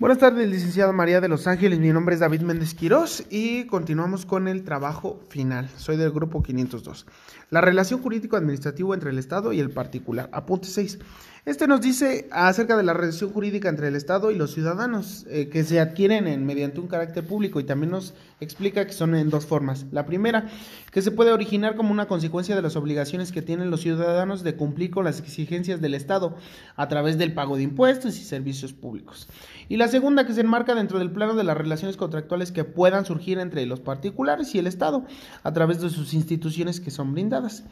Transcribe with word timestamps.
Buenas 0.00 0.18
tardes, 0.18 0.50
licenciada 0.50 0.92
María 0.92 1.20
de 1.20 1.28
Los 1.28 1.46
Ángeles. 1.46 1.78
Mi 1.78 1.92
nombre 1.92 2.16
es 2.16 2.20
David 2.20 2.40
Méndez 2.40 2.74
Quirós 2.74 3.24
y 3.30 3.66
continuamos 3.66 4.26
con 4.26 4.48
el 4.48 4.64
trabajo 4.64 5.20
final. 5.28 5.70
Soy 5.76 5.96
del 5.96 6.10
grupo 6.10 6.42
502. 6.42 7.06
La 7.50 7.60
relación 7.60 8.02
jurídico-administrativo 8.02 8.92
entre 8.92 9.10
el 9.10 9.20
Estado 9.20 9.52
y 9.52 9.60
el 9.60 9.70
particular. 9.70 10.28
Apunte 10.32 10.66
6. 10.66 10.98
Este 11.46 11.68
nos 11.68 11.82
dice 11.82 12.26
acerca 12.30 12.74
de 12.74 12.82
la 12.82 12.94
relación 12.94 13.30
jurídica 13.30 13.68
entre 13.68 13.88
el 13.88 13.96
Estado 13.96 14.30
y 14.30 14.34
los 14.34 14.54
ciudadanos 14.54 15.26
eh, 15.28 15.50
que 15.50 15.62
se 15.62 15.78
adquieren 15.78 16.26
en, 16.26 16.46
mediante 16.46 16.80
un 16.80 16.86
carácter 16.86 17.26
público 17.26 17.60
y 17.60 17.64
también 17.64 17.90
nos 17.90 18.14
explica 18.40 18.86
que 18.86 18.94
son 18.94 19.14
en 19.14 19.28
dos 19.28 19.44
formas. 19.44 19.84
La 19.92 20.06
primera, 20.06 20.46
que 20.90 21.02
se 21.02 21.10
puede 21.10 21.32
originar 21.32 21.76
como 21.76 21.92
una 21.92 22.08
consecuencia 22.08 22.56
de 22.56 22.62
las 22.62 22.76
obligaciones 22.76 23.30
que 23.30 23.42
tienen 23.42 23.70
los 23.70 23.82
ciudadanos 23.82 24.42
de 24.42 24.56
cumplir 24.56 24.90
con 24.90 25.04
las 25.04 25.20
exigencias 25.20 25.82
del 25.82 25.92
Estado 25.92 26.34
a 26.76 26.88
través 26.88 27.18
del 27.18 27.34
pago 27.34 27.58
de 27.58 27.64
impuestos 27.64 28.18
y 28.18 28.24
servicios 28.24 28.72
públicos. 28.72 29.28
Y 29.68 29.76
la 29.76 29.88
segunda, 29.88 30.26
que 30.26 30.32
se 30.32 30.40
enmarca 30.40 30.74
dentro 30.74 30.98
del 30.98 31.10
plano 31.10 31.34
de 31.34 31.44
las 31.44 31.58
relaciones 31.58 31.98
contractuales 31.98 32.52
que 32.52 32.64
puedan 32.64 33.04
surgir 33.04 33.38
entre 33.38 33.66
los 33.66 33.80
particulares 33.80 34.54
y 34.54 34.60
el 34.60 34.66
Estado 34.66 35.04
a 35.42 35.52
través 35.52 35.82
de 35.82 35.90
sus 35.90 36.14
instituciones 36.14 36.80
que 36.80 36.90
son 36.90 37.12
brindadas. 37.12 37.64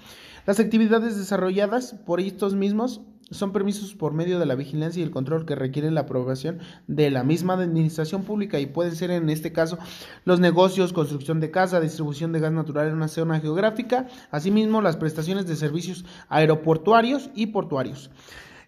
Las 0.45 0.61
actividades 0.61 1.17
desarrolladas 1.17 1.95
por 2.05 2.21
estos 2.21 2.55
mismos 2.55 3.01
son 3.33 3.53
permisos 3.53 3.95
por 3.95 4.13
medio 4.13 4.39
de 4.39 4.47
la 4.47 4.55
vigilancia 4.55 5.01
y 5.01 5.03
el 5.03 5.11
control 5.11 5.45
que 5.45 5.55
requieren 5.55 5.95
la 5.95 6.03
aprobación 6.03 6.61
de 6.87 7.11
la 7.11 7.25
misma 7.25 7.55
administración 7.55 8.23
pública 8.23 8.61
y 8.61 8.67
pueden 8.67 8.95
ser 8.95 9.11
en 9.11 9.29
este 9.31 9.53
caso 9.53 9.79
los 10.25 10.41
negocios, 10.41 10.93
construcción 10.93 11.41
de 11.41 11.51
casa, 11.51 11.81
distribución 11.81 12.33
de 12.33 12.41
gas 12.41 12.53
natural 12.53 12.89
en 12.89 12.95
una 12.95 13.09
zona 13.09 13.41
geográfica, 13.41 14.07
asimismo 14.31 14.81
las 14.81 14.97
prestaciones 14.97 15.47
de 15.47 15.57
servicios 15.57 16.05
aeroportuarios 16.29 17.31
y 17.35 17.47
portuarios. 17.49 18.11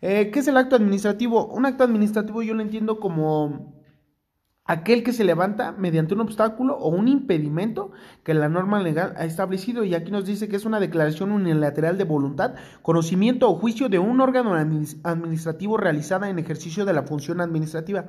Eh, 0.01 0.31
¿Qué 0.33 0.41
es 0.41 0.49
el 0.49 0.57
acto 0.57 0.77
administrativo? 0.77 1.47
Un 1.47 1.67
acto 1.67 1.85
administrativo 1.85 2.43
yo 2.43 2.55
lo 2.55 2.63
entiendo 2.63 3.01
como 3.01 3.84
aquel 4.67 5.03
que 5.03 5.13
se 5.13 5.25
levanta 5.25 5.73
mediante 5.73 6.15
un 6.15 6.21
obstáculo 6.21 6.77
o 6.77 6.89
un 6.89 7.07
impedimento 7.07 7.93
que 8.23 8.33
la 8.33 8.49
norma 8.49 8.81
legal 8.81 9.15
ha 9.19 9.25
establecido. 9.25 9.85
Y 9.85 9.95
aquí 9.95 10.11
nos 10.11 10.25
dice 10.25 10.49
que 10.49 10.57
es 10.57 10.65
una 10.65 10.81
declaración 10.81 11.33
unilateral 11.33 11.99
de 11.99 12.05
voluntad, 12.05 12.55
conocimiento 12.83 13.51
o 13.51 13.57
juicio 13.57 13.89
de 13.89 13.99
un 13.99 14.21
órgano 14.21 14.55
administrativo 14.55 15.77
realizada 15.77 16.31
en 16.31 16.39
ejercicio 16.39 16.85
de 16.85 16.95
la 16.95 17.03
función 17.03 17.41
administrativa 17.41 18.07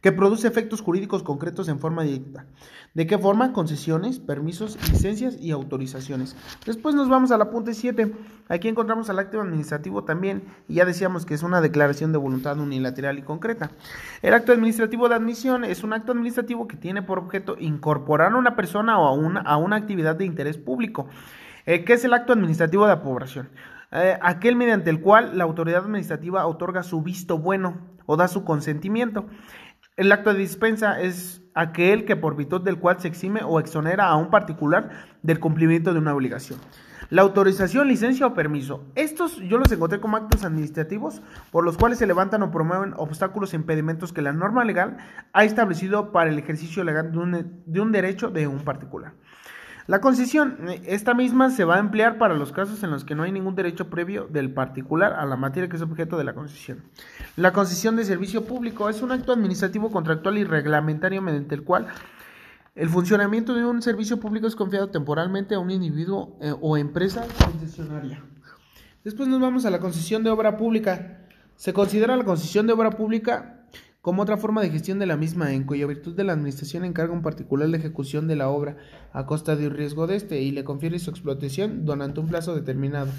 que 0.00 0.12
produce 0.12 0.46
efectos 0.46 0.80
jurídicos 0.80 1.22
concretos 1.22 1.68
en 1.68 1.78
forma 1.78 2.02
directa. 2.02 2.46
¿De 2.94 3.06
qué 3.06 3.18
forma? 3.18 3.52
Concesiones, 3.52 4.20
permisos, 4.20 4.78
licencias 4.90 5.36
y 5.40 5.50
autorizaciones. 5.50 6.36
Después 6.64 6.94
nos 6.94 7.08
vamos 7.08 7.30
al 7.30 7.42
apunte 7.42 7.74
7. 7.74 8.12
Aquí 8.48 8.68
encontramos 8.68 9.10
al 9.10 9.18
acto 9.18 9.40
administrativo 9.40 10.04
también 10.04 10.44
y 10.68 10.74
ya 10.74 10.84
decíamos 10.84 11.26
que 11.26 11.34
es 11.34 11.42
una 11.42 11.60
declaración 11.60 12.12
de 12.12 12.18
voluntad 12.18 12.58
unilateral 12.58 13.18
y 13.18 13.22
concreta. 13.22 13.70
El 14.22 14.32
acto 14.34 14.52
administrativo 14.52 15.08
de 15.08 15.16
admisión 15.16 15.64
es 15.64 15.82
una 15.82 15.96
acto 15.96 16.12
administrativo 16.12 16.68
que 16.68 16.76
tiene 16.76 17.02
por 17.02 17.18
objeto 17.18 17.56
incorporar 17.58 18.32
a 18.32 18.36
una 18.36 18.56
persona 18.56 18.98
o 18.98 19.06
a 19.06 19.12
una, 19.12 19.40
a 19.40 19.56
una 19.56 19.76
actividad 19.76 20.16
de 20.16 20.24
interés 20.24 20.56
público. 20.56 21.08
Eh, 21.66 21.84
¿Qué 21.84 21.94
es 21.94 22.04
el 22.04 22.14
acto 22.14 22.32
administrativo 22.32 22.86
de 22.86 22.92
aprobación? 22.92 23.50
Eh, 23.92 24.18
aquel 24.20 24.56
mediante 24.56 24.90
el 24.90 25.00
cual 25.00 25.38
la 25.38 25.44
autoridad 25.44 25.84
administrativa 25.84 26.46
otorga 26.46 26.82
su 26.82 27.02
visto 27.02 27.38
bueno 27.38 27.78
o 28.06 28.16
da 28.16 28.28
su 28.28 28.44
consentimiento. 28.44 29.26
El 29.96 30.12
acto 30.12 30.34
de 30.34 30.38
dispensa 30.38 31.00
es 31.00 31.40
aquel 31.54 32.04
que 32.04 32.16
por 32.16 32.36
virtud 32.36 32.60
del 32.60 32.78
cual 32.78 33.00
se 33.00 33.08
exime 33.08 33.40
o 33.42 33.58
exonera 33.58 34.04
a 34.04 34.16
un 34.16 34.28
particular 34.28 34.90
del 35.22 35.40
cumplimiento 35.40 35.94
de 35.94 36.00
una 36.00 36.14
obligación. 36.14 36.60
La 37.08 37.22
autorización, 37.22 37.88
licencia 37.88 38.26
o 38.26 38.34
permiso. 38.34 38.84
Estos 38.94 39.36
yo 39.38 39.56
los 39.56 39.72
encontré 39.72 39.98
como 39.98 40.18
actos 40.18 40.44
administrativos 40.44 41.22
por 41.50 41.64
los 41.64 41.78
cuales 41.78 41.98
se 41.98 42.06
levantan 42.06 42.42
o 42.42 42.50
promueven 42.50 42.92
obstáculos 42.98 43.54
e 43.54 43.56
impedimentos 43.56 44.12
que 44.12 44.20
la 44.20 44.34
norma 44.34 44.66
legal 44.66 44.98
ha 45.32 45.44
establecido 45.44 46.12
para 46.12 46.28
el 46.28 46.38
ejercicio 46.38 46.84
legal 46.84 47.10
de 47.10 47.18
un, 47.18 47.62
de 47.64 47.80
un 47.80 47.90
derecho 47.90 48.28
de 48.28 48.46
un 48.46 48.64
particular. 48.64 49.14
La 49.86 50.00
concesión, 50.00 50.56
esta 50.84 51.14
misma 51.14 51.50
se 51.50 51.64
va 51.64 51.76
a 51.76 51.78
emplear 51.78 52.18
para 52.18 52.34
los 52.34 52.50
casos 52.50 52.82
en 52.82 52.90
los 52.90 53.04
que 53.04 53.14
no 53.14 53.22
hay 53.22 53.30
ningún 53.30 53.54
derecho 53.54 53.88
previo 53.88 54.26
del 54.26 54.52
particular 54.52 55.12
a 55.12 55.24
la 55.26 55.36
materia 55.36 55.68
que 55.68 55.76
es 55.76 55.82
objeto 55.82 56.18
de 56.18 56.24
la 56.24 56.34
concesión. 56.34 56.82
La 57.36 57.52
concesión 57.52 57.94
de 57.94 58.04
servicio 58.04 58.44
público 58.44 58.88
es 58.88 59.00
un 59.00 59.12
acto 59.12 59.32
administrativo, 59.32 59.92
contractual 59.92 60.38
y 60.38 60.44
reglamentario 60.44 61.22
mediante 61.22 61.54
el 61.54 61.62
cual 61.62 61.86
el 62.74 62.88
funcionamiento 62.88 63.54
de 63.54 63.64
un 63.64 63.80
servicio 63.80 64.18
público 64.18 64.48
es 64.48 64.56
confiado 64.56 64.88
temporalmente 64.88 65.54
a 65.54 65.60
un 65.60 65.70
individuo 65.70 66.36
eh, 66.40 66.52
o 66.60 66.76
empresa 66.76 67.24
concesionaria. 67.44 68.22
Después 69.04 69.28
nos 69.28 69.40
vamos 69.40 69.64
a 69.66 69.70
la 69.70 69.78
concesión 69.78 70.24
de 70.24 70.30
obra 70.30 70.56
pública. 70.56 71.20
Se 71.54 71.72
considera 71.72 72.16
la 72.16 72.24
concesión 72.24 72.66
de 72.66 72.72
obra 72.72 72.90
pública 72.90 73.55
como 74.06 74.22
otra 74.22 74.36
forma 74.36 74.62
de 74.62 74.70
gestión 74.70 75.00
de 75.00 75.06
la 75.06 75.16
misma, 75.16 75.52
en 75.52 75.64
cuya 75.64 75.84
virtud 75.84 76.14
de 76.14 76.22
la 76.22 76.34
administración 76.34 76.84
encarga 76.84 77.12
un 77.12 77.22
particular 77.22 77.68
la 77.68 77.76
ejecución 77.76 78.28
de 78.28 78.36
la 78.36 78.48
obra 78.48 78.76
a 79.12 79.26
costa 79.26 79.56
de 79.56 79.66
un 79.66 79.74
riesgo 79.74 80.06
de 80.06 80.14
este 80.14 80.40
y 80.42 80.52
le 80.52 80.62
confiere 80.62 81.00
su 81.00 81.10
explotación 81.10 81.84
durante 81.84 82.20
un 82.20 82.28
plazo 82.28 82.54
determinado. 82.54 83.10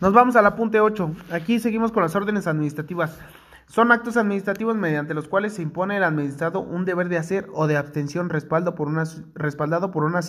Nos 0.00 0.14
vamos 0.14 0.36
al 0.36 0.46
apunte 0.46 0.80
8. 0.80 1.12
Aquí 1.32 1.58
seguimos 1.58 1.92
con 1.92 2.02
las 2.02 2.16
órdenes 2.16 2.46
administrativas. 2.46 3.18
Son 3.66 3.92
actos 3.92 4.16
administrativos 4.16 4.74
mediante 4.74 5.12
los 5.12 5.28
cuales 5.28 5.52
se 5.52 5.60
impone 5.60 5.98
al 5.98 6.04
administrado 6.04 6.60
un 6.60 6.86
deber 6.86 7.10
de 7.10 7.18
hacer 7.18 7.46
o 7.52 7.66
de 7.66 7.76
abstención 7.76 8.30
respaldo 8.30 8.74
por 8.74 8.88
una, 8.88 9.04
respaldado 9.34 9.90
por 9.90 10.04
una 10.04 10.20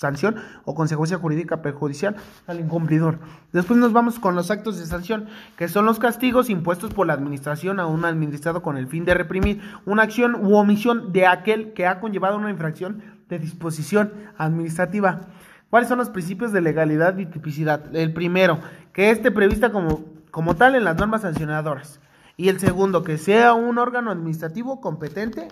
sanción 0.00 0.36
o 0.64 0.74
consecuencia 0.74 1.18
jurídica 1.18 1.60
perjudicial 1.60 2.16
al 2.46 2.58
incumplidor. 2.58 3.18
Después 3.52 3.78
nos 3.78 3.92
vamos 3.92 4.18
con 4.18 4.34
los 4.34 4.50
actos 4.50 4.78
de 4.78 4.86
sanción, 4.86 5.26
que 5.58 5.68
son 5.68 5.84
los 5.84 5.98
castigos 5.98 6.48
impuestos 6.48 6.94
por 6.94 7.06
la 7.06 7.12
administración 7.12 7.78
a 7.80 7.86
un 7.86 8.06
administrado 8.06 8.62
con 8.62 8.78
el 8.78 8.86
fin 8.86 9.04
de 9.04 9.12
reprimir 9.12 9.60
una 9.84 10.04
acción 10.04 10.36
u 10.36 10.56
omisión 10.56 11.12
de 11.12 11.26
aquel 11.26 11.74
que 11.74 11.86
ha 11.86 12.00
conllevado 12.00 12.38
una 12.38 12.50
infracción 12.50 13.02
de 13.28 13.38
disposición 13.38 14.14
administrativa. 14.38 15.20
¿Cuáles 15.68 15.90
son 15.90 15.98
los 15.98 16.08
principios 16.08 16.50
de 16.52 16.62
legalidad 16.62 17.18
y 17.18 17.26
tipicidad? 17.26 17.94
El 17.94 18.14
primero, 18.14 18.58
que 18.94 19.10
esté 19.10 19.30
prevista 19.30 19.70
como, 19.70 20.06
como 20.30 20.56
tal 20.56 20.76
en 20.76 20.84
las 20.84 20.96
normas 20.96 21.22
sancionadoras. 21.22 22.00
Y 22.38 22.48
el 22.48 22.58
segundo, 22.58 23.04
que 23.04 23.18
sea 23.18 23.52
un 23.52 23.76
órgano 23.76 24.10
administrativo 24.10 24.80
competente 24.80 25.48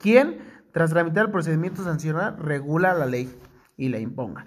quien, 0.00 0.38
tras 0.72 0.90
tramitar 0.90 1.26
el 1.26 1.30
procedimiento 1.30 1.84
sancionar, 1.84 2.44
regula 2.44 2.92
la 2.92 3.06
ley 3.06 3.32
y 3.76 3.88
la 3.88 3.98
imponga. 3.98 4.46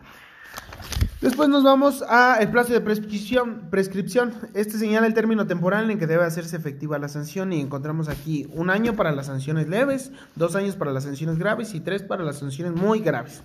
Después 1.22 1.50
nos 1.50 1.64
vamos 1.64 2.04
a 2.08 2.38
el 2.42 2.50
plazo 2.50 2.74
de 2.74 2.82
prescripción, 2.82 3.70
prescripción. 3.72 4.34
Este 4.54 4.78
señala 4.78 5.08
el 5.08 5.16
término 5.16 5.48
temporal 5.48 5.90
en 5.90 5.98
que 5.98 6.06
debe 6.06 6.24
hacerse 6.24 6.56
efectiva 6.56 7.00
la 7.00 7.10
sanción 7.10 7.52
y 7.54 7.60
encontramos 7.60 8.08
aquí 8.08 8.48
un 8.54 8.70
año 8.70 8.96
para 8.96 9.12
las 9.12 9.26
sanciones 9.26 9.68
leves, 9.68 10.12
dos 10.36 10.56
años 10.56 10.76
para 10.76 10.92
las 10.92 11.06
sanciones 11.06 11.40
graves 11.40 11.74
y 11.74 11.80
tres 11.80 12.04
para 12.04 12.24
las 12.24 12.38
sanciones 12.38 12.80
muy 12.80 13.00
graves. 13.00 13.42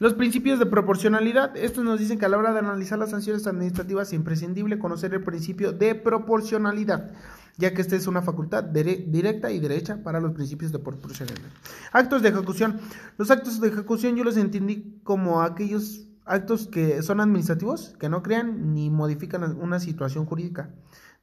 Los 0.00 0.14
principios 0.14 0.58
de 0.58 0.66
proporcionalidad, 0.66 1.56
estos 1.56 1.84
nos 1.84 2.00
dicen 2.00 2.18
que 2.18 2.24
a 2.24 2.28
la 2.28 2.38
hora 2.38 2.52
de 2.52 2.58
analizar 2.58 2.98
las 2.98 3.10
sanciones 3.10 3.46
administrativas 3.46 4.08
es 4.08 4.14
imprescindible 4.14 4.80
conocer 4.80 5.14
el 5.14 5.22
principio 5.22 5.72
de 5.72 5.94
proporcionalidad, 5.94 7.12
ya 7.58 7.74
que 7.74 7.82
esta 7.82 7.96
es 7.96 8.06
una 8.06 8.22
facultad 8.22 8.64
directa 8.64 9.50
y 9.50 9.60
derecha 9.60 10.02
para 10.02 10.20
los 10.20 10.32
principios 10.32 10.72
de 10.72 10.78
proporcionalidad. 10.78 11.50
Actos 11.92 12.22
de 12.22 12.30
ejecución. 12.30 12.80
Los 13.18 13.30
actos 13.30 13.60
de 13.60 13.68
ejecución 13.68 14.16
yo 14.16 14.24
los 14.24 14.36
entendí 14.36 15.00
como 15.04 15.42
aquellos 15.42 16.08
actos 16.24 16.66
que 16.66 17.02
son 17.02 17.20
administrativos, 17.20 17.94
que 17.98 18.08
no 18.08 18.22
crean 18.22 18.74
ni 18.74 18.90
modifican 18.90 19.42
una 19.60 19.80
situación 19.80 20.26
jurídica 20.26 20.70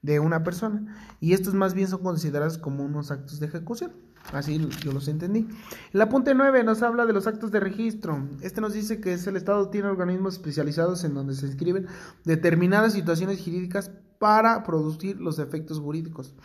de 0.02 0.20
una 0.20 0.44
persona. 0.44 0.96
Y 1.20 1.34
estos 1.34 1.54
más 1.54 1.74
bien 1.74 1.88
son 1.88 2.04
considerados 2.04 2.58
como 2.58 2.84
unos 2.84 3.12
actos 3.12 3.40
de 3.40 3.48
ejecución. 3.48 3.92
Así 4.34 4.60
yo 4.84 4.92
los 4.92 5.08
entendí. 5.08 5.48
El 5.94 6.02
apunte 6.02 6.36
9 6.36 6.64
nos 6.64 6.84
habla 6.84 7.06
de 7.06 7.14
los 7.14 7.26
actos 7.26 7.52
de 7.52 7.60
registro. 7.60 8.28
Este 8.42 8.62
nos 8.62 8.74
dice 8.74 9.02
que 9.02 9.14
es 9.14 9.26
el 9.28 9.36
Estado 9.36 9.70
tiene 9.70 9.88
organismos 9.88 10.36
especializados 10.36 11.04
en 11.04 11.14
donde 11.14 11.34
se 11.34 11.48
inscriben 11.48 11.88
determinadas 12.26 12.94
situaciones 12.94 13.42
jurídicas 13.42 13.92
para 14.20 14.64
producir 14.64 15.20
los 15.20 15.40
efectos 15.40 15.80
jurídicos. 15.80 16.36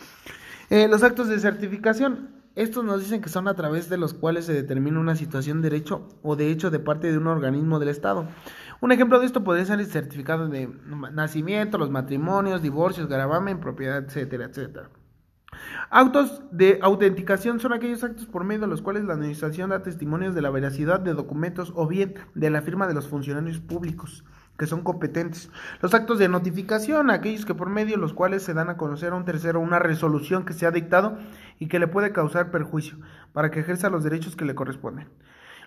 Eh, 0.70 0.88
los 0.88 1.02
actos 1.02 1.28
de 1.28 1.38
certificación. 1.38 2.42
Estos 2.54 2.84
nos 2.84 3.00
dicen 3.00 3.20
que 3.20 3.28
son 3.28 3.48
a 3.48 3.54
través 3.54 3.88
de 3.88 3.98
los 3.98 4.14
cuales 4.14 4.46
se 4.46 4.52
determina 4.52 5.00
una 5.00 5.16
situación 5.16 5.60
de 5.60 5.70
derecho 5.70 6.08
o 6.22 6.36
de 6.36 6.50
hecho 6.52 6.70
de 6.70 6.78
parte 6.78 7.10
de 7.10 7.18
un 7.18 7.26
organismo 7.26 7.80
del 7.80 7.88
Estado. 7.88 8.28
Un 8.80 8.92
ejemplo 8.92 9.18
de 9.18 9.26
esto 9.26 9.42
podría 9.42 9.64
ser 9.64 9.80
el 9.80 9.86
certificado 9.86 10.48
de 10.48 10.70
nacimiento, 11.12 11.78
los 11.78 11.90
matrimonios, 11.90 12.62
divorcios, 12.62 13.08
gravamen, 13.08 13.58
propiedad, 13.58 14.04
etcétera, 14.04 14.44
etcétera. 14.44 14.88
Autos 15.90 16.42
de 16.52 16.78
autenticación 16.80 17.58
son 17.58 17.72
aquellos 17.72 18.04
actos 18.04 18.26
por 18.26 18.44
medio 18.44 18.62
de 18.62 18.66
los 18.68 18.82
cuales 18.82 19.04
la 19.04 19.14
administración 19.14 19.70
da 19.70 19.82
testimonios 19.82 20.34
de 20.34 20.42
la 20.42 20.50
veracidad 20.50 21.00
de 21.00 21.14
documentos 21.14 21.72
o 21.74 21.88
bien 21.88 22.14
de 22.34 22.50
la 22.50 22.62
firma 22.62 22.86
de 22.86 22.94
los 22.94 23.08
funcionarios 23.08 23.58
públicos 23.58 24.24
que 24.58 24.66
son 24.66 24.82
competentes. 24.82 25.50
Los 25.80 25.94
actos 25.94 26.18
de 26.18 26.28
notificación, 26.28 27.10
aquellos 27.10 27.44
que 27.44 27.54
por 27.54 27.70
medio 27.70 27.96
de 27.96 28.00
los 28.00 28.14
cuales 28.14 28.42
se 28.42 28.54
dan 28.54 28.70
a 28.70 28.76
conocer 28.76 29.12
a 29.12 29.16
un 29.16 29.24
tercero 29.24 29.60
una 29.60 29.78
resolución 29.78 30.44
que 30.44 30.52
se 30.52 30.66
ha 30.66 30.70
dictado 30.70 31.18
y 31.58 31.66
que 31.66 31.78
le 31.78 31.88
puede 31.88 32.12
causar 32.12 32.50
perjuicio 32.50 32.98
para 33.32 33.50
que 33.50 33.60
ejerza 33.60 33.90
los 33.90 34.04
derechos 34.04 34.36
que 34.36 34.44
le 34.44 34.54
corresponden. 34.54 35.08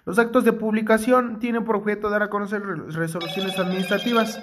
Los 0.05 0.19
actos 0.19 0.45
de 0.45 0.53
publicación 0.53 1.39
tienen 1.39 1.65
por 1.65 1.75
objeto 1.75 2.09
dar 2.09 2.23
a 2.23 2.29
conocer 2.29 2.61
resoluciones 2.63 3.59
administrativas. 3.59 4.41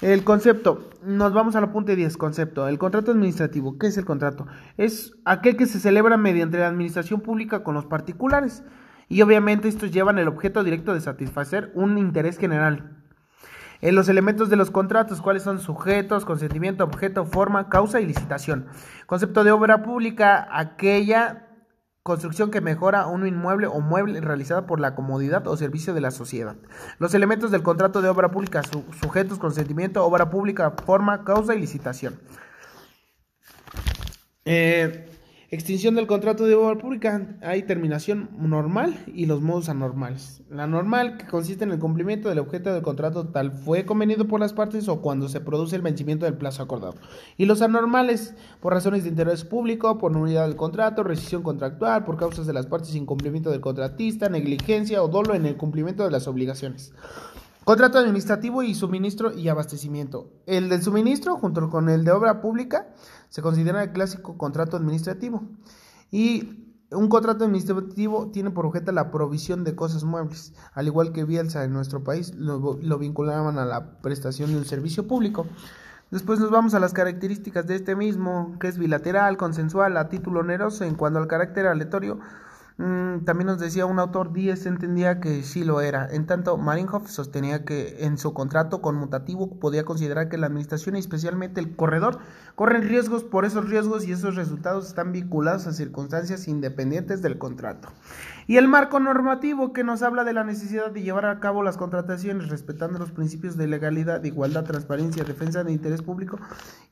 El 0.00 0.22
concepto, 0.22 0.88
nos 1.02 1.32
vamos 1.32 1.56
al 1.56 1.64
apunte 1.64 1.96
10, 1.96 2.16
concepto. 2.16 2.68
El 2.68 2.78
contrato 2.78 3.10
administrativo, 3.10 3.76
¿qué 3.76 3.88
es 3.88 3.98
el 3.98 4.04
contrato? 4.04 4.46
Es 4.76 5.16
aquel 5.24 5.56
que 5.56 5.66
se 5.66 5.80
celebra 5.80 6.16
mediante 6.16 6.58
la 6.58 6.68
administración 6.68 7.20
pública 7.20 7.64
con 7.64 7.74
los 7.74 7.86
particulares. 7.86 8.62
Y 9.08 9.22
obviamente 9.22 9.66
estos 9.66 9.90
llevan 9.90 10.18
el 10.18 10.28
objeto 10.28 10.62
directo 10.62 10.94
de 10.94 11.00
satisfacer 11.00 11.72
un 11.74 11.98
interés 11.98 12.38
general. 12.38 12.98
En 13.80 13.94
los 13.94 14.08
elementos 14.08 14.50
de 14.50 14.56
los 14.56 14.70
contratos, 14.70 15.20
cuáles 15.20 15.44
son 15.44 15.60
sujetos, 15.60 16.24
consentimiento, 16.24 16.84
objeto, 16.84 17.24
forma, 17.24 17.68
causa 17.68 18.00
y 18.00 18.06
licitación. 18.06 18.66
Concepto 19.06 19.44
de 19.44 19.52
obra 19.52 19.82
pública, 19.82 20.48
aquella 20.50 21.48
construcción 22.02 22.50
que 22.50 22.60
mejora 22.60 23.06
un 23.06 23.26
inmueble 23.26 23.66
o 23.66 23.80
mueble 23.80 24.20
realizada 24.20 24.66
por 24.66 24.80
la 24.80 24.94
comodidad 24.94 25.46
o 25.46 25.56
servicio 25.56 25.94
de 25.94 26.00
la 26.00 26.10
sociedad. 26.10 26.56
Los 26.98 27.14
elementos 27.14 27.50
del 27.50 27.62
contrato 27.62 28.02
de 28.02 28.08
obra 28.08 28.30
pública, 28.30 28.62
sujetos, 29.00 29.38
consentimiento, 29.38 30.04
obra 30.04 30.30
pública, 30.30 30.72
forma, 30.84 31.22
causa 31.24 31.54
y 31.54 31.60
licitación. 31.60 32.18
Eh, 34.44 35.07
Extinción 35.50 35.94
del 35.94 36.06
contrato 36.06 36.44
de 36.44 36.54
obra 36.54 36.76
pública. 36.76 37.38
Hay 37.40 37.62
terminación 37.62 38.28
normal 38.38 39.02
y 39.06 39.24
los 39.24 39.40
modos 39.40 39.70
anormales. 39.70 40.42
La 40.50 40.66
normal, 40.66 41.16
que 41.16 41.26
consiste 41.26 41.64
en 41.64 41.70
el 41.70 41.78
cumplimiento 41.78 42.28
del 42.28 42.40
objeto 42.40 42.70
del 42.70 42.82
contrato 42.82 43.28
tal 43.28 43.52
fue 43.52 43.86
convenido 43.86 44.28
por 44.28 44.40
las 44.40 44.52
partes 44.52 44.88
o 44.88 45.00
cuando 45.00 45.26
se 45.26 45.40
produce 45.40 45.74
el 45.74 45.80
vencimiento 45.80 46.26
del 46.26 46.36
plazo 46.36 46.62
acordado. 46.62 46.96
Y 47.38 47.46
los 47.46 47.62
anormales, 47.62 48.34
por 48.60 48.74
razones 48.74 49.04
de 49.04 49.08
interés 49.08 49.44
público, 49.44 49.96
por 49.96 50.12
nulidad 50.12 50.46
del 50.46 50.56
contrato, 50.56 51.02
rescisión 51.02 51.42
contractual, 51.42 52.04
por 52.04 52.18
causas 52.18 52.46
de 52.46 52.52
las 52.52 52.66
partes, 52.66 52.94
incumplimiento 52.94 53.50
del 53.50 53.62
contratista, 53.62 54.28
negligencia 54.28 55.02
o 55.02 55.08
dolo 55.08 55.34
en 55.34 55.46
el 55.46 55.56
cumplimiento 55.56 56.04
de 56.04 56.10
las 56.10 56.28
obligaciones. 56.28 56.92
Contrato 57.68 57.98
administrativo 57.98 58.62
y 58.62 58.74
suministro 58.74 59.34
y 59.34 59.48
abastecimiento. 59.48 60.30
El 60.46 60.70
del 60.70 60.82
suministro, 60.82 61.36
junto 61.36 61.68
con 61.68 61.90
el 61.90 62.02
de 62.02 62.12
obra 62.12 62.40
pública, 62.40 62.88
se 63.28 63.42
considera 63.42 63.82
el 63.82 63.92
clásico 63.92 64.36
contrato 64.38 64.76
administrativo. 64.76 65.42
Y 66.10 66.64
un 66.90 67.08
contrato 67.08 67.44
administrativo 67.44 68.30
tiene 68.30 68.50
por 68.50 68.66
objeto 68.66 68.92
la 68.92 69.10
provisión 69.10 69.64
de 69.64 69.74
cosas 69.74 70.04
muebles, 70.04 70.54
al 70.72 70.86
igual 70.86 71.12
que 71.12 71.24
Bielsa 71.24 71.64
en 71.64 71.72
nuestro 71.72 72.02
país 72.02 72.34
lo, 72.34 72.78
lo 72.80 72.98
vinculaban 72.98 73.58
a 73.58 73.66
la 73.66 74.00
prestación 74.00 74.50
de 74.50 74.58
un 74.58 74.64
servicio 74.64 75.06
público. 75.06 75.46
Después 76.10 76.40
nos 76.40 76.50
vamos 76.50 76.72
a 76.72 76.80
las 76.80 76.94
características 76.94 77.66
de 77.66 77.74
este 77.74 77.94
mismo, 77.94 78.56
que 78.58 78.68
es 78.68 78.78
bilateral, 78.78 79.36
consensual, 79.36 79.98
a 79.98 80.08
título 80.08 80.40
oneroso 80.40 80.84
en 80.84 80.94
cuanto 80.94 81.18
al 81.18 81.26
carácter 81.26 81.66
aleatorio 81.66 82.18
Mm, 82.78 83.24
también 83.24 83.48
nos 83.48 83.58
decía 83.58 83.86
un 83.86 83.98
autor, 83.98 84.32
Díez 84.32 84.64
entendía 84.64 85.18
que 85.18 85.42
sí 85.42 85.64
lo 85.64 85.80
era. 85.80 86.08
En 86.12 86.26
tanto, 86.26 86.56
Marinhoff 86.56 87.10
sostenía 87.10 87.64
que 87.64 88.04
en 88.04 88.18
su 88.18 88.32
contrato 88.32 88.80
conmutativo 88.80 89.58
podía 89.58 89.84
considerar 89.84 90.28
que 90.28 90.38
la 90.38 90.46
administración 90.46 90.94
y 90.94 91.00
especialmente 91.00 91.58
el 91.58 91.74
corredor 91.74 92.20
corren 92.54 92.82
riesgos 92.82 93.24
por 93.24 93.44
esos 93.44 93.68
riesgos 93.68 94.06
y 94.06 94.12
esos 94.12 94.36
resultados 94.36 94.86
están 94.86 95.10
vinculados 95.10 95.66
a 95.66 95.72
circunstancias 95.72 96.46
independientes 96.46 97.20
del 97.20 97.36
contrato. 97.36 97.88
Y 98.46 98.58
el 98.58 98.68
marco 98.68 99.00
normativo 99.00 99.72
que 99.72 99.82
nos 99.82 100.02
habla 100.02 100.22
de 100.22 100.32
la 100.32 100.44
necesidad 100.44 100.92
de 100.92 101.02
llevar 101.02 101.26
a 101.26 101.40
cabo 101.40 101.64
las 101.64 101.76
contrataciones 101.76 102.48
respetando 102.48 103.00
los 103.00 103.10
principios 103.10 103.56
de 103.56 103.66
legalidad, 103.66 104.22
igualdad, 104.22 104.64
transparencia, 104.64 105.24
defensa 105.24 105.64
de 105.64 105.72
interés 105.72 106.02
público 106.02 106.38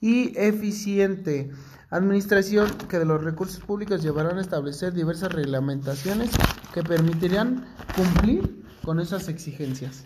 y 0.01 0.37
eficiente. 0.37 1.53
Administración 1.97 2.69
que 2.91 2.99
de 2.99 3.07
los 3.07 3.25
recursos 3.25 3.65
públicos 3.65 4.03
llevarán 4.03 4.37
a 4.37 4.43
establecer 4.43 4.93
diversas 4.93 5.33
reglamentaciones 5.33 6.31
que 6.75 6.83
permitirán 6.83 7.65
cumplir 7.97 8.63
con 8.85 9.01
esas 9.01 9.29
exigencias. 9.29 10.05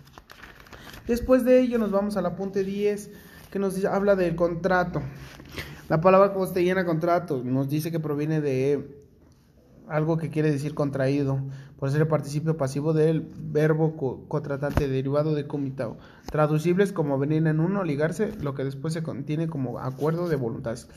Después 1.09 1.45
de 1.45 1.61
ello 1.61 1.79
nos 1.79 1.91
vamos 1.91 2.17
al 2.17 2.27
apunte 2.27 2.63
10 2.63 3.11
que 3.51 3.59
nos 3.59 3.85
habla 3.85 4.15
del 4.15 4.37
contrato. 4.37 5.03
La 5.89 6.01
palabra 6.01 6.33
costellana 6.33 6.85
contrato 6.85 7.43
nos 7.45 7.69
dice 7.69 7.91
que 7.91 7.99
proviene 7.99 8.41
de 8.41 9.00
algo 9.91 10.17
que 10.17 10.31
quiere 10.31 10.51
decir 10.51 10.75
contraído, 10.75 11.41
por 11.79 11.91
ser 11.91 12.03
el 12.03 12.07
participio 12.07 12.57
pasivo 12.57 12.93
del 12.93 13.27
verbo 13.37 14.27
contratante 14.29 14.89
derivado 14.89 15.35
de 15.35 15.47
comitado, 15.47 15.99
traducibles 16.31 16.93
como 16.93 17.19
venir 17.19 17.47
en 17.47 17.61
uno, 17.61 17.85
ligarse, 17.85 18.33
lo 18.41 18.55
que 18.55 18.65
después 18.65 18.95
se 18.95 19.03
contiene 19.03 19.49
como 19.49 19.79
acuerdo 19.79 20.29
de 20.29 20.37
voluntades. 20.37 20.89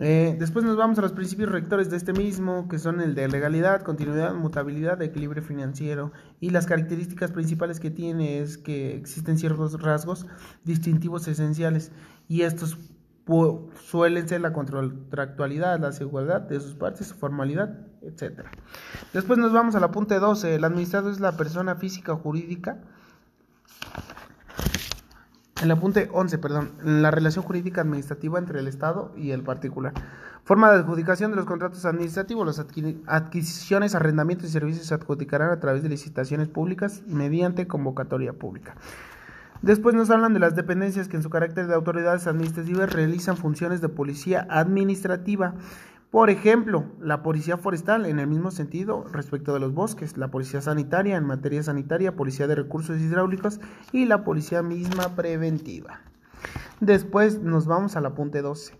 Eh, 0.00 0.36
después 0.38 0.64
nos 0.64 0.76
vamos 0.76 0.96
a 0.98 1.02
los 1.02 1.10
principios 1.10 1.50
rectores 1.50 1.90
de 1.90 1.96
este 1.96 2.12
mismo, 2.12 2.68
que 2.68 2.78
son 2.78 3.00
el 3.00 3.16
de 3.16 3.26
legalidad, 3.26 3.82
continuidad, 3.82 4.32
mutabilidad, 4.32 5.02
equilibrio 5.02 5.42
financiero. 5.42 6.12
Y 6.38 6.50
las 6.50 6.66
características 6.66 7.32
principales 7.32 7.80
que 7.80 7.90
tiene 7.90 8.38
es 8.38 8.58
que 8.58 8.96
existen 8.96 9.38
ciertos 9.38 9.82
rasgos 9.82 10.26
distintivos 10.64 11.26
esenciales. 11.26 11.90
Y 12.28 12.42
estos 12.42 12.78
suelen 13.84 14.28
ser 14.28 14.40
la 14.40 14.52
contractualidad, 14.52 15.78
la 15.78 15.88
desigualdad 15.88 16.40
de 16.42 16.60
sus 16.60 16.74
partes, 16.74 17.08
su 17.08 17.14
formalidad, 17.14 17.78
etc. 18.02 18.46
Después 19.12 19.38
nos 19.38 19.52
vamos 19.52 19.74
al 19.74 19.84
apunte 19.84 20.18
12. 20.18 20.54
El 20.54 20.64
administrador 20.64 21.12
es 21.12 21.20
la 21.20 21.36
persona 21.36 21.76
física 21.76 22.12
o 22.12 22.16
jurídica 22.16 22.78
el 25.62 25.72
apunte 25.72 26.08
11, 26.12 26.38
perdón, 26.38 26.70
la 26.84 27.10
relación 27.10 27.44
jurídica 27.44 27.80
administrativa 27.80 28.38
entre 28.38 28.60
el 28.60 28.68
Estado 28.68 29.12
y 29.16 29.32
el 29.32 29.42
particular. 29.42 29.92
Forma 30.44 30.70
de 30.70 30.78
adjudicación 30.78 31.32
de 31.32 31.36
los 31.36 31.46
contratos 31.46 31.84
administrativos. 31.84 32.46
Las 32.46 32.60
adquisiciones, 32.60 33.96
arrendamientos 33.96 34.48
y 34.48 34.52
servicios 34.52 34.86
se 34.86 34.94
adjudicarán 34.94 35.50
a 35.50 35.58
través 35.58 35.82
de 35.82 35.88
licitaciones 35.88 36.46
públicas 36.46 37.02
mediante 37.08 37.66
convocatoria 37.66 38.32
pública. 38.34 38.76
Después 39.62 39.94
nos 39.94 40.10
hablan 40.10 40.34
de 40.34 40.40
las 40.40 40.54
dependencias 40.54 41.08
que 41.08 41.16
en 41.16 41.22
su 41.22 41.30
carácter 41.30 41.66
de 41.66 41.74
autoridades 41.74 42.26
administrativas 42.26 42.92
realizan 42.92 43.36
funciones 43.36 43.80
de 43.80 43.88
policía 43.88 44.46
administrativa. 44.48 45.54
Por 46.10 46.30
ejemplo, 46.30 46.86
la 47.00 47.22
policía 47.22 47.56
forestal 47.56 48.06
en 48.06 48.18
el 48.18 48.26
mismo 48.26 48.50
sentido 48.50 49.04
respecto 49.12 49.52
de 49.52 49.60
los 49.60 49.74
bosques, 49.74 50.16
la 50.16 50.28
policía 50.28 50.62
sanitaria 50.62 51.16
en 51.16 51.24
materia 51.24 51.62
sanitaria, 51.62 52.16
policía 52.16 52.46
de 52.46 52.54
recursos 52.54 52.98
hidráulicos 52.98 53.60
y 53.92 54.06
la 54.06 54.24
policía 54.24 54.62
misma 54.62 55.16
preventiva. 55.16 56.00
Después 56.80 57.40
nos 57.40 57.66
vamos 57.66 57.96
al 57.96 58.06
apunte 58.06 58.40
12. 58.40 58.78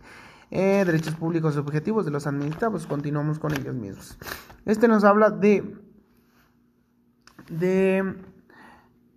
Eh, 0.50 0.84
derechos 0.86 1.14
públicos 1.16 1.56
y 1.56 1.58
objetivos 1.58 2.06
de 2.06 2.10
los 2.10 2.26
administrados. 2.26 2.86
Continuamos 2.86 3.38
con 3.38 3.52
ellos 3.52 3.74
mismos. 3.74 4.16
Este 4.64 4.88
nos 4.88 5.04
habla 5.04 5.30
de, 5.30 5.76
de 7.50 8.14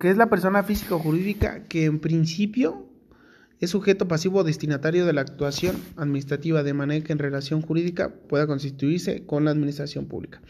que 0.02 0.10
es 0.10 0.16
la 0.16 0.28
persona 0.28 0.64
física 0.64 0.96
o 0.96 0.98
jurídica 0.98 1.62
que 1.68 1.84
en 1.84 2.00
principio 2.00 2.88
es 3.60 3.70
sujeto 3.70 4.08
pasivo 4.08 4.40
o 4.40 4.42
destinatario 4.42 5.06
de 5.06 5.12
la 5.12 5.20
actuación 5.20 5.76
administrativa 5.96 6.64
de 6.64 6.74
manera 6.74 7.04
que 7.04 7.12
en 7.12 7.20
relación 7.20 7.62
jurídica 7.62 8.12
pueda 8.28 8.48
constituirse 8.48 9.24
con 9.26 9.44
la 9.44 9.52
administración 9.52 10.06
pública. 10.06 10.42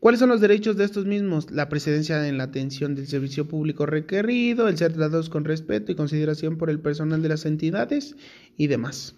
¿Cuáles 0.00 0.18
son 0.18 0.28
los 0.28 0.40
derechos 0.40 0.76
de 0.76 0.82
estos 0.82 1.06
mismos? 1.06 1.52
La 1.52 1.68
precedencia 1.68 2.26
en 2.26 2.36
la 2.36 2.42
atención 2.42 2.96
del 2.96 3.06
servicio 3.06 3.46
público 3.46 3.86
requerido, 3.86 4.66
el 4.66 4.76
ser 4.76 4.92
tratados 4.92 5.30
con 5.30 5.44
respeto 5.44 5.92
y 5.92 5.94
consideración 5.94 6.58
por 6.58 6.68
el 6.68 6.80
personal 6.80 7.22
de 7.22 7.28
las 7.28 7.46
entidades 7.46 8.16
y 8.56 8.66
demás. 8.66 9.14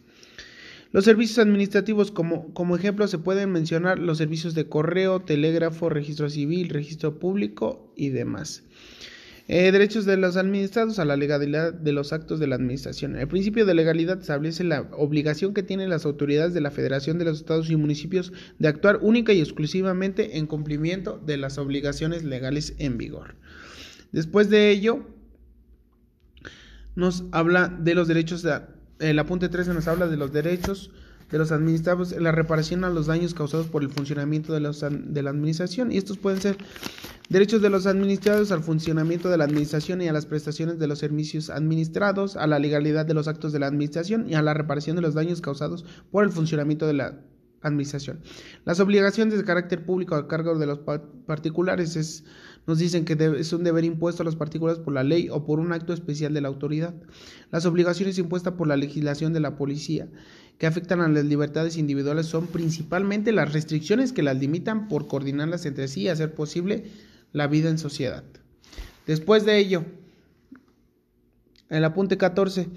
Los 0.90 1.06
servicios 1.06 1.38
administrativos, 1.38 2.10
como, 2.10 2.52
como 2.52 2.76
ejemplo, 2.76 3.08
se 3.08 3.16
pueden 3.16 3.50
mencionar 3.50 3.98
los 3.98 4.18
servicios 4.18 4.52
de 4.52 4.68
correo, 4.68 5.20
telégrafo, 5.20 5.88
registro 5.88 6.28
civil, 6.28 6.68
registro 6.68 7.18
público 7.18 7.90
y 7.96 8.10
demás. 8.10 8.64
Eh, 9.48 9.72
derechos 9.72 10.04
de 10.04 10.16
los 10.16 10.36
administrados 10.36 10.98
a 10.98 11.04
la 11.04 11.16
legalidad 11.16 11.74
de 11.74 11.92
los 11.92 12.12
actos 12.12 12.38
de 12.38 12.46
la 12.46 12.54
administración. 12.54 13.16
El 13.16 13.26
principio 13.26 13.66
de 13.66 13.74
legalidad 13.74 14.20
establece 14.20 14.62
la 14.62 14.82
obligación 14.92 15.52
que 15.52 15.64
tienen 15.64 15.90
las 15.90 16.06
autoridades 16.06 16.54
de 16.54 16.60
la 16.60 16.70
Federación 16.70 17.18
de 17.18 17.24
los 17.24 17.38
Estados 17.40 17.68
y 17.68 17.76
Municipios 17.76 18.32
de 18.58 18.68
actuar 18.68 19.00
única 19.02 19.32
y 19.32 19.40
exclusivamente 19.40 20.38
en 20.38 20.46
cumplimiento 20.46 21.18
de 21.18 21.38
las 21.38 21.58
obligaciones 21.58 22.22
legales 22.22 22.74
en 22.78 22.98
vigor. 22.98 23.34
Después 24.12 24.48
de 24.48 24.70
ello, 24.70 25.06
nos 26.94 27.24
habla 27.32 27.68
de 27.68 27.94
los 27.94 28.06
derechos, 28.06 28.46
el 29.00 29.18
apunte 29.18 29.48
13 29.48 29.74
nos 29.74 29.88
habla 29.88 30.06
de 30.06 30.16
los 30.16 30.32
derechos 30.32 30.92
de 31.32 31.38
los 31.38 31.50
administrados 31.50 32.12
la 32.12 32.30
reparación 32.30 32.84
a 32.84 32.90
los 32.90 33.06
daños 33.06 33.34
causados 33.34 33.66
por 33.66 33.82
el 33.82 33.90
funcionamiento 33.90 34.52
de, 34.52 34.60
de 34.60 35.22
la 35.22 35.30
administración. 35.30 35.90
Y 35.90 35.96
estos 35.96 36.18
pueden 36.18 36.40
ser 36.40 36.58
derechos 37.30 37.62
de 37.62 37.70
los 37.70 37.86
administrados 37.86 38.52
al 38.52 38.62
funcionamiento 38.62 39.30
de 39.30 39.38
la 39.38 39.44
administración 39.44 40.02
y 40.02 40.08
a 40.08 40.12
las 40.12 40.26
prestaciones 40.26 40.78
de 40.78 40.86
los 40.86 40.98
servicios 40.98 41.48
administrados, 41.48 42.36
a 42.36 42.46
la 42.46 42.58
legalidad 42.58 43.06
de 43.06 43.14
los 43.14 43.28
actos 43.28 43.52
de 43.52 43.58
la 43.58 43.66
administración 43.66 44.28
y 44.28 44.34
a 44.34 44.42
la 44.42 44.52
reparación 44.52 44.94
de 44.96 45.02
los 45.02 45.14
daños 45.14 45.40
causados 45.40 45.84
por 46.10 46.22
el 46.22 46.30
funcionamiento 46.30 46.86
de 46.86 46.92
la 46.92 47.18
administración. 47.62 48.20
Las 48.64 48.80
obligaciones 48.80 49.36
de 49.38 49.44
carácter 49.44 49.86
público 49.86 50.14
a 50.14 50.28
cargo 50.28 50.58
de 50.58 50.66
los 50.66 50.80
particulares 51.26 51.96
es, 51.96 52.24
nos 52.66 52.78
dicen 52.78 53.04
que 53.04 53.16
es 53.38 53.52
un 53.52 53.64
deber 53.64 53.84
impuesto 53.84 54.22
a 54.22 54.24
los 54.24 54.36
particulares 54.36 54.80
por 54.80 54.94
la 54.94 55.02
ley 55.02 55.28
o 55.30 55.44
por 55.44 55.58
un 55.58 55.72
acto 55.72 55.92
especial 55.92 56.32
de 56.32 56.40
la 56.40 56.48
autoridad. 56.48 56.94
Las 57.50 57.66
obligaciones 57.66 58.18
impuestas 58.18 58.54
por 58.54 58.68
la 58.68 58.76
legislación 58.76 59.32
de 59.32 59.40
la 59.40 59.56
policía 59.56 60.08
que 60.58 60.66
afectan 60.66 61.00
a 61.00 61.08
las 61.08 61.24
libertades 61.24 61.76
individuales 61.76 62.26
son 62.26 62.46
principalmente 62.46 63.32
las 63.32 63.52
restricciones 63.52 64.12
que 64.12 64.22
las 64.22 64.38
limitan 64.38 64.88
por 64.88 65.08
coordinarlas 65.08 65.66
entre 65.66 65.88
sí 65.88 66.02
y 66.02 66.08
hacer 66.08 66.34
posible 66.34 66.84
la 67.32 67.48
vida 67.48 67.68
en 67.68 67.78
sociedad. 67.78 68.22
Después 69.06 69.44
de 69.44 69.58
ello, 69.58 69.84
El 71.68 71.86
apunte 71.86 72.18
14 72.18 72.68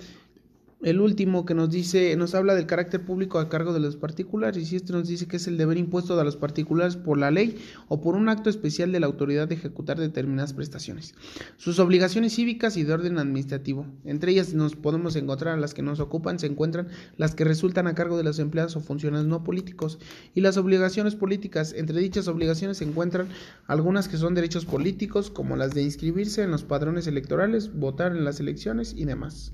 el 0.86 1.02
último 1.02 1.46
que 1.48 1.56
nos 1.56 1.72
dice, 1.72 2.16
nos 2.16 2.36
habla 2.36 2.54
del 2.54 2.68
carácter 2.68 3.04
público 3.04 3.40
a 3.40 3.50
cargo 3.50 3.74
de 3.74 3.80
los 3.80 3.96
particulares 3.96 4.72
y 4.72 4.76
este 4.76 4.94
nos 4.94 5.08
dice 5.08 5.28
que 5.28 5.38
es 5.38 5.48
el 5.48 5.58
deber 5.58 5.80
impuesto 5.80 6.20
a 6.20 6.24
los 6.24 6.38
particulares 6.38 6.96
por 6.96 7.18
la 7.18 7.32
ley 7.32 7.58
o 7.88 8.02
por 8.02 8.14
un 8.14 8.30
acto 8.30 8.52
especial 8.52 8.92
de 8.92 9.00
la 9.00 9.08
autoridad 9.08 9.48
de 9.48 9.56
ejecutar 9.56 10.00
determinadas 10.00 10.54
prestaciones. 10.54 11.16
Sus 11.58 11.80
obligaciones 11.80 12.36
cívicas 12.36 12.78
y 12.78 12.84
de 12.84 12.94
orden 12.94 13.18
administrativo. 13.18 13.88
Entre 14.04 14.32
ellas 14.32 14.54
nos 14.54 14.76
podemos 14.76 15.16
encontrar 15.16 15.58
las 15.58 15.74
que 15.74 15.82
nos 15.82 16.00
ocupan, 16.00 16.38
se 16.38 16.46
encuentran 16.46 16.90
las 17.18 17.34
que 17.34 17.46
resultan 17.46 17.88
a 17.88 17.96
cargo 17.96 18.16
de 18.16 18.24
los 18.24 18.38
empleados 18.38 18.76
o 18.76 18.80
funcionarios 18.80 19.28
no 19.28 19.44
políticos 19.44 19.98
y 20.36 20.42
las 20.42 20.56
obligaciones 20.58 21.16
políticas. 21.16 21.74
Entre 21.74 22.00
dichas 22.00 22.28
obligaciones 22.28 22.78
se 22.78 22.84
encuentran 22.84 23.28
algunas 23.66 24.08
que 24.08 24.18
son 24.18 24.36
derechos 24.36 24.66
políticos 24.66 25.32
como 25.32 25.56
las 25.56 25.74
de 25.74 25.82
inscribirse 25.82 26.44
en 26.44 26.52
los 26.52 26.64
padrones 26.64 27.08
electorales, 27.08 27.74
votar 27.74 28.16
en 28.16 28.24
las 28.24 28.40
elecciones 28.40 28.94
y 28.96 29.06
demás. 29.06 29.44